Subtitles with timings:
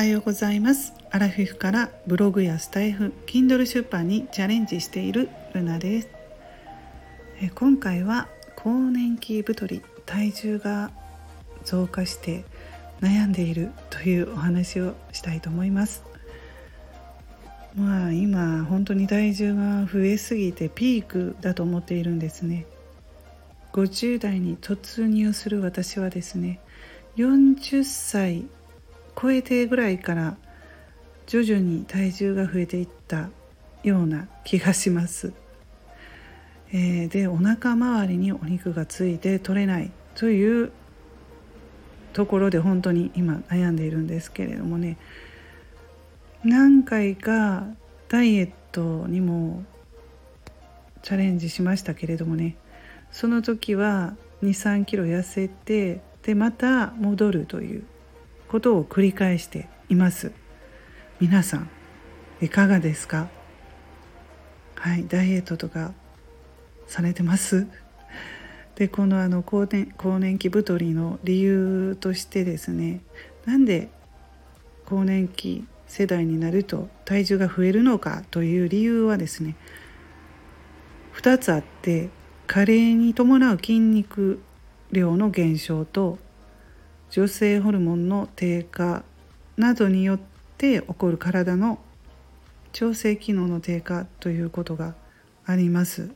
[0.00, 0.94] はようございます。
[1.10, 6.08] アラフィフからブログやスタイフ Kindle 出版にチャレンジしているルナです。
[7.42, 8.26] え今回は
[8.56, 10.90] 更年期太り体重が
[11.66, 12.44] 増加して
[13.02, 16.02] 悩んでいるというお話をしたいと思います。
[17.76, 22.64] まあ今本当に体重が増えすぎてピークだと思っているんですね。
[23.74, 26.58] 50代に突入する私はですね
[27.18, 28.46] 40歳
[29.20, 30.36] 超えてぐらいから
[31.26, 33.28] 徐々に体重が増えていった
[33.82, 35.32] ような気がします、
[36.72, 40.72] えー、でお腹周りにお肉がついて取れないという
[42.12, 44.96] ところで本当に今悩んでいるんですけれどもね。
[46.42, 47.66] 何回か
[48.08, 49.62] ダイエットにも
[51.02, 52.56] チャレンジしましたけれどもね。
[53.12, 57.84] その時は23キロ痩せてでまた戻るという。
[58.50, 60.32] ことを繰り返しています。
[61.20, 61.70] 皆さん
[62.40, 63.28] いかがですか？
[64.74, 65.92] はいダイエットとか
[66.88, 67.68] されてます？
[68.74, 73.02] でこのあの更年更年期太りの理由としてですね
[73.44, 73.88] なんで
[74.84, 79.54] 更年期世代になると体重が増えるのかという理由はですね
[81.14, 82.08] 2つあって
[82.48, 84.40] 加齢に伴う筋肉
[84.90, 86.18] 量の減少と
[87.10, 89.02] 女性ホルモンの低下
[89.56, 90.20] などによっ
[90.56, 91.80] て起こる体の
[92.72, 94.94] 調整機能の低下ということが
[95.44, 96.10] あります、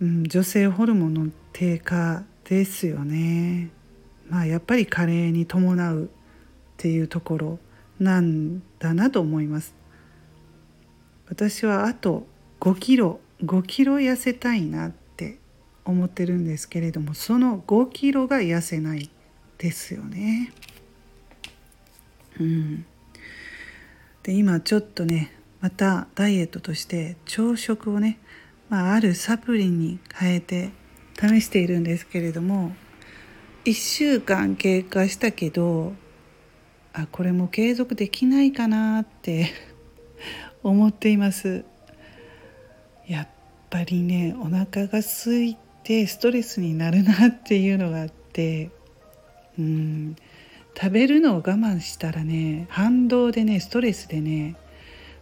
[0.00, 3.70] うん、女性ホルモンの低下ですよね。
[4.28, 6.08] まあやっぱり加齢に伴うっ
[6.76, 7.58] ていうところ
[7.98, 9.74] なんだなと思います。
[11.28, 12.26] 私はあと
[12.60, 15.01] 5キロ5キロ痩せたいなって
[15.84, 19.10] 思ってるんですけれどもその5キロが痩せない
[19.58, 20.52] ですよね。
[22.40, 22.86] うん、
[24.22, 28.18] で今ちょっとねまたダイエットとして朝食をね、
[28.68, 30.70] まあ、あるサプリに変えて
[31.20, 32.74] 試しているんですけれども
[33.64, 35.92] 1週間経過したけど
[36.92, 39.50] あこれも継続できないかなって
[40.62, 41.64] 思っています。
[43.06, 43.28] やっ
[43.70, 48.70] ぱりねお腹が空いてストレスになるなっていうのがあって
[49.58, 50.16] うん
[50.74, 54.56] 食べるのを我慢したらね反動でねストレスでね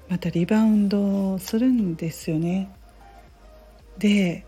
[0.09, 2.69] またリバウンドするんですよね。
[3.99, 4.45] で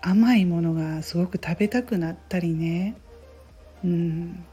[0.00, 2.96] 甘いものがすごく食べたくなったりね
[3.84, 4.44] うん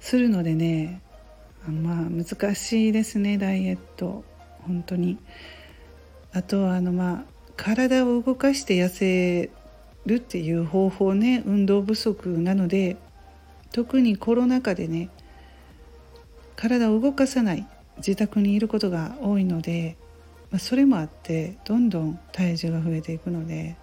[0.00, 1.00] するのでね
[1.66, 4.24] まあ難しいですねダイエット
[4.66, 5.18] 本当に。
[6.32, 9.50] あとはあのまあ体を動かして痩せ
[10.08, 12.96] るっていう方法ね運動不足なので
[13.72, 15.10] 特にコロナ禍でね
[16.56, 17.66] 体を動かさない
[17.98, 19.96] 自宅にいることが多いので、
[20.50, 23.76] まあ、それもあってどんどん体重が増えていくので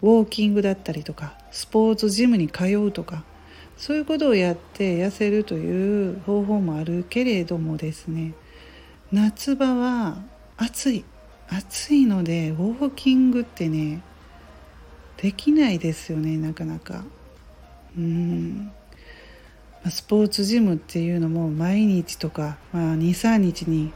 [0.00, 3.24] ウォーキングだったりとかスポーツジムに通うとか
[3.76, 8.34] そういうことをやって痩せるという方法もあるけれどもですね
[9.10, 10.22] 夏場は
[10.56, 11.04] 暑い
[11.48, 14.02] 暑いのでウォーキングってね
[15.22, 17.04] できないですよねなかなか。
[17.96, 18.72] うん。
[19.88, 23.92] スポーツジムっていうのも毎日とか、まあ、23日に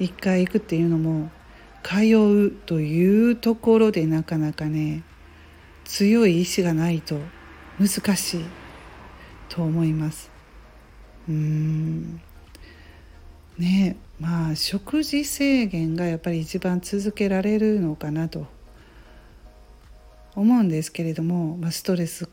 [0.00, 1.30] 1回行くっていうのも
[1.82, 5.02] 通うというところでなかなかね
[5.84, 7.18] 強い意志がないと
[7.78, 8.44] 難しい
[9.50, 10.30] と思います。
[11.28, 12.22] うん。
[13.58, 18.46] ねまあ食事制限がやっぱり一番続けられるのかなと
[20.34, 22.28] 思うんですけれども、まあ、ストレス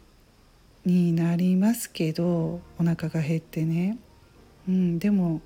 [0.86, 3.98] になりますけどお腹が減ってね、
[4.68, 5.42] うん、でも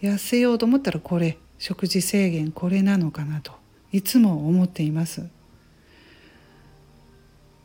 [0.00, 3.52] 痩せようと思ったらこれ食事制限これなのかなと
[3.92, 5.28] いつも思っています。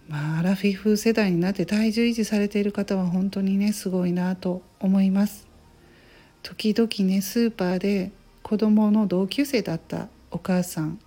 [0.08, 5.48] まあ、アラフィフ世代になって体重維持されている方は本当にねすごいなと思います。
[6.44, 11.00] 時々ねスーパーで子供の同級生だったお母さん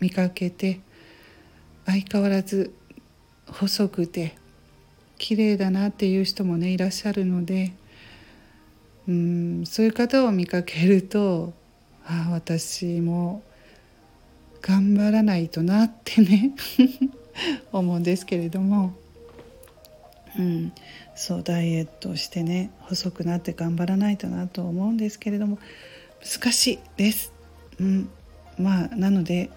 [0.00, 0.80] 見かけて
[1.86, 2.72] 相変わらず
[3.46, 4.36] 細くて
[5.18, 7.72] 綺麗だなっていう人もねいらっしゃるので
[9.06, 11.52] うんそういう方を見かけると
[12.06, 13.42] ああ私も
[14.62, 16.52] 頑張らないとなってね
[17.72, 18.94] 思うんですけれども。
[20.36, 20.72] うん、
[21.14, 25.60] そうダイエットしてね細くなって頑張らないとなと思うんですけれども
[26.24, 27.32] 難しいです。
[27.78, 28.08] うん、
[28.58, 29.50] まあなので、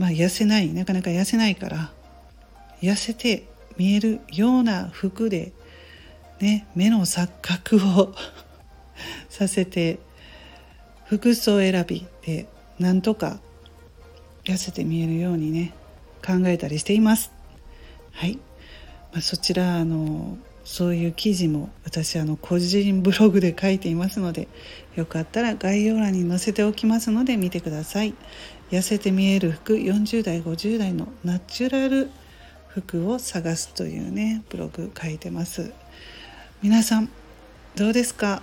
[0.00, 1.92] まあ、痩せないなかなか痩せないから
[2.80, 3.44] 痩せて
[3.76, 5.52] 見えるような服で
[6.40, 8.14] ね目の錯覚を
[9.28, 9.98] させて
[11.04, 12.46] 服装選びで
[12.78, 13.40] なんとか
[14.44, 15.74] 痩せて見えるようにね
[16.24, 17.30] 考えたりしています。
[18.12, 18.38] はい、
[19.12, 24.48] まあ、そちらあのそういう記事も私あの個人ブログで書いていますので
[24.94, 28.14] よかったら概要欄に載せておきますので見てください。
[28.70, 32.10] 痩せて見える服40代50代のナチュラル
[32.68, 35.72] 服を探すというねブログ書いてます。
[36.62, 37.08] 皆さん
[37.74, 38.42] どうですか？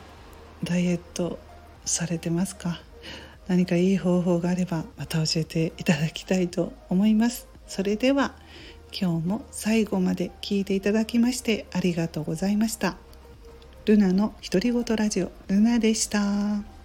[0.64, 1.40] ダイエット
[1.86, 2.82] されてますか？
[3.48, 7.48] 何かいい方法があればまた教えていただきたいと思います。
[7.66, 8.34] それでは
[8.92, 12.98] 今日も最後まで聞いていただきましてありがとうございました。
[13.86, 16.77] ルナの独り言ラジオルナでした。